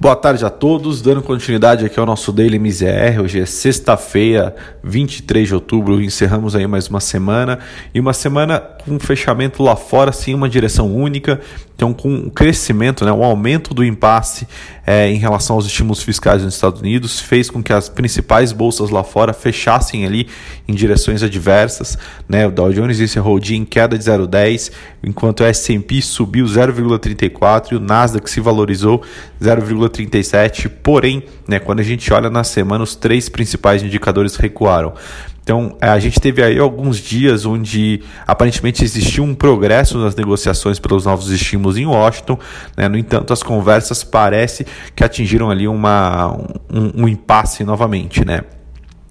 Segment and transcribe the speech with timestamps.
[0.00, 3.20] Boa tarde a todos, dando continuidade aqui ao nosso Daily MZR.
[3.22, 7.58] Hoje é sexta-feira, 23 de outubro, encerramos aí mais uma semana
[7.94, 11.38] e uma semana com um fechamento lá fora, sim, uma direção única.
[11.80, 14.46] Com um crescimento, né, um aumento do impasse
[14.86, 18.90] é, em relação aos estímulos fiscais nos Estados Unidos, fez com que as principais bolsas
[18.90, 20.28] lá fora fechassem ali
[20.66, 21.96] em direções adversas.
[22.28, 22.46] Né?
[22.46, 24.72] O Dow Jones encerrou o dia em queda de 0,10,
[25.02, 29.02] enquanto o S&P subiu 0,34 e o Nasdaq se valorizou
[29.40, 30.68] 0,37.
[30.82, 34.92] Porém, né, quando a gente olha na semana, os três principais indicadores recuaram.
[35.50, 40.78] Então, é, a gente teve aí alguns dias onde aparentemente existiu um progresso nas negociações
[40.78, 42.38] pelos novos estímulos em Washington.
[42.76, 42.88] Né?
[42.88, 44.64] No entanto, as conversas parece
[44.94, 46.36] que atingiram ali uma,
[46.72, 48.24] um, um impasse novamente.
[48.24, 48.42] Né?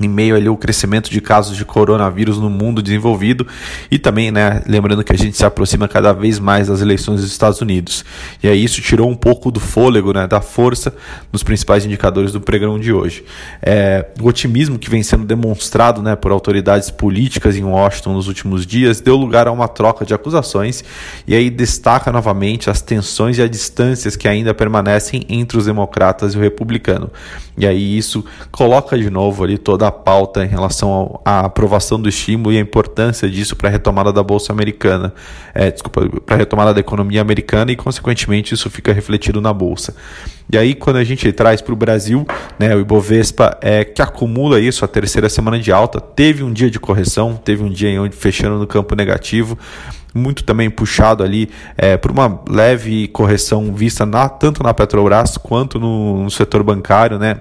[0.00, 3.46] Em meio ali ao crescimento de casos de coronavírus no mundo desenvolvido
[3.90, 7.30] e também, né, lembrando que a gente se aproxima cada vez mais das eleições dos
[7.30, 8.04] Estados Unidos.
[8.42, 10.94] E aí isso tirou um pouco do fôlego, né, da força
[11.30, 13.24] dos principais indicadores do pregão de hoje.
[13.62, 18.66] É, o otimismo que vem sendo demonstrado, né, por autoridades políticas em Washington nos últimos
[18.66, 20.82] dias deu lugar a uma troca de acusações
[21.26, 26.34] e aí destaca novamente as tensões e as distâncias que ainda permanecem entre os democratas
[26.34, 27.10] e o republicano.
[27.56, 32.08] E aí isso coloca de novo ali toda a pauta em relação à aprovação do
[32.08, 35.12] estímulo e a importância disso para a retomada da bolsa americana,
[35.54, 39.94] é, desculpa, para a retomada da economia americana e consequentemente isso fica refletido na bolsa.
[40.52, 42.26] E aí quando a gente traz para o Brasil,
[42.58, 46.70] né, o Ibovespa é que acumula isso a terceira semana de alta, teve um dia
[46.70, 49.58] de correção, teve um dia em onde fechando no campo negativo
[50.14, 55.78] muito também puxado ali é, por uma leve correção vista na, tanto na Petrobras quanto
[55.78, 57.40] no, no setor bancário, né?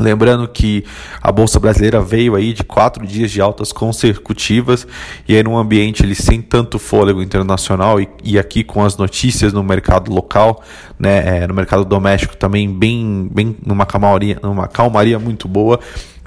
[0.00, 0.84] Lembrando que
[1.22, 4.86] a Bolsa Brasileira veio aí de quatro dias de altas consecutivas
[5.28, 9.52] e aí num ambiente ele sem tanto fôlego internacional e, e aqui com as notícias
[9.52, 10.62] no mercado local,
[10.98, 15.78] né, é, no mercado doméstico também bem, bem numa calmaria, numa calmaria muito boa,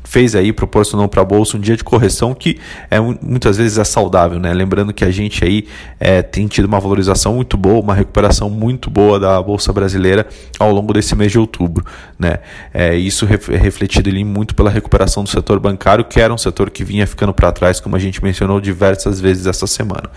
[0.04, 2.60] fez aí, proporcionou para a bolsa um dia de correção que
[2.90, 4.54] é, muitas vezes é saudável, né?
[4.54, 5.66] Lembrando que a gente aí
[6.00, 10.28] é, tem tido uma valorização muito boa, uma recuperação muito boa da bolsa brasileira
[10.60, 11.86] ao longo desse mês de outubro,
[12.18, 12.40] né?
[12.74, 16.70] É, isso é refletido ali muito pela recuperação do setor bancário, que era um setor
[16.70, 20.10] que vinha ficando para trás, como a gente mencionou diversas vezes essa semana.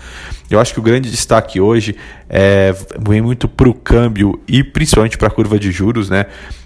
[0.49, 1.95] Eu acho que o grande destaque hoje
[2.29, 6.25] é, vem muito para o câmbio e principalmente para a curva de juros, né?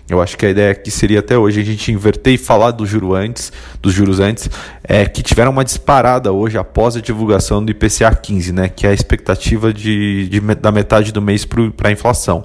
[0.10, 2.86] Eu acho que a ideia aqui seria até hoje a gente inverter e falar do
[2.86, 4.50] juro antes, dos juros antes,
[4.84, 8.90] é, que tiveram uma disparada hoje após a divulgação do IPCA 15, né, que é
[8.90, 12.44] a expectativa de, de da metade do mês para a inflação.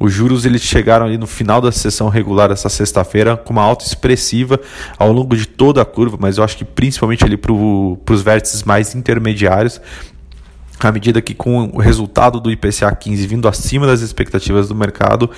[0.00, 3.84] Os juros eles chegaram ali no final da sessão regular essa sexta-feira com uma alta
[3.84, 4.60] expressiva
[4.98, 8.64] ao longo de toda a curva, mas eu acho que principalmente ali para os vértices
[8.64, 9.80] mais intermediários,
[10.80, 15.30] à medida que com o resultado do IPCA 15 vindo acima das expectativas do mercado,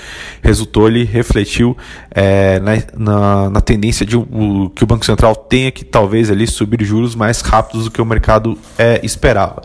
[0.42, 1.76] resultou ele refletiu
[2.10, 6.46] é, na, na, na, tendência de o, que o Banco Central tenha que talvez ali
[6.46, 9.62] subir juros mais rápidos do que o mercado é, esperava.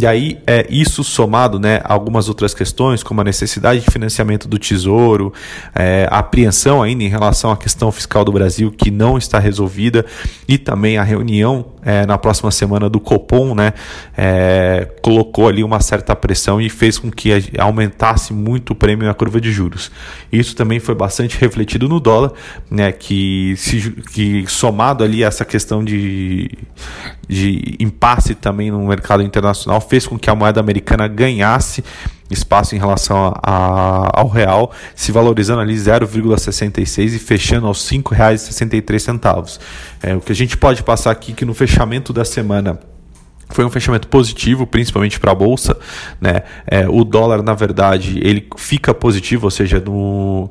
[0.00, 4.46] E aí, é, isso somado né, a algumas outras questões, como a necessidade de financiamento
[4.46, 5.32] do Tesouro,
[5.74, 10.06] é, a apreensão ainda em relação à questão fiscal do Brasil, que não está resolvida,
[10.46, 13.72] e também a reunião é, na próxima semana do Copom, né,
[14.16, 19.14] é, colocou ali uma certa pressão e fez com que aumentasse muito o prêmio na
[19.14, 19.90] curva de juros.
[20.30, 22.32] Isso também foi bastante refletido no dólar,
[22.70, 26.50] né, que, se, que somado ali a essa questão de,
[27.26, 31.82] de impasse também no mercado internacional, fez com que a moeda americana ganhasse
[32.30, 37.98] espaço em relação a, a, ao real, se valorizando ali 0,66 e fechando aos R$
[37.98, 39.58] 5,63.
[40.02, 42.78] É, o que a gente pode passar aqui que no fechamento da semana
[43.50, 45.74] foi um fechamento positivo, principalmente para a bolsa,
[46.20, 46.42] né?
[46.66, 50.50] É, o dólar, na verdade, ele fica positivo, ou seja, no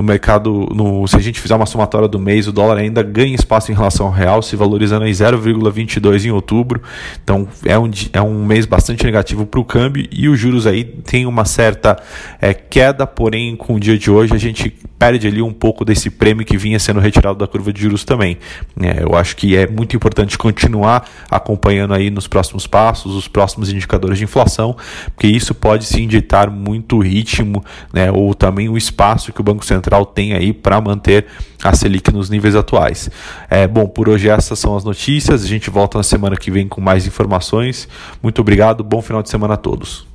[0.00, 3.34] no mercado, no, se a gente fizer uma somatória do mês, o dólar ainda ganha
[3.34, 6.80] espaço em relação ao real, se valorizando em 0,22 em outubro.
[7.22, 10.84] Então é um, é um mês bastante negativo para o câmbio e os juros aí
[10.84, 11.98] tem uma certa
[12.40, 16.10] é, queda, porém com o dia de hoje a gente perde ali um pouco desse
[16.10, 18.36] prêmio que vinha sendo retirado da curva de juros também.
[18.78, 23.72] É, eu acho que é muito importante continuar acompanhando aí nos próximos passos, os próximos
[23.72, 24.76] indicadores de inflação,
[25.14, 27.64] porque isso pode sim ditar muito o ritmo,
[27.94, 31.24] né, ou também o espaço que o Banco Central tem aí para manter
[31.64, 33.08] a Selic nos níveis atuais.
[33.48, 35.42] É, bom, por hoje essas são as notícias.
[35.42, 37.88] A gente volta na semana que vem com mais informações.
[38.22, 40.09] Muito obrigado, bom final de semana a todos.